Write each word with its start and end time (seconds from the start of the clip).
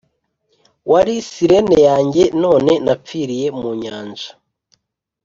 "wari 0.91 1.15
siren 1.31 1.67
yanjye, 1.87 2.23
none 2.43 2.71
napfiriye 2.85 3.47
mu 3.59 3.69
nyanja 3.81 4.29